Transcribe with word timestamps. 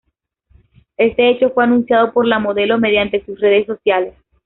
Este 0.97 1.29
hecho 1.29 1.51
fue 1.51 1.63
anunciado 1.63 2.11
por 2.11 2.25
la 2.25 2.39
modelo 2.39 2.79
mediante 2.79 3.23
sus 3.23 3.39
redes 3.39 3.67
sociales. 3.67 4.15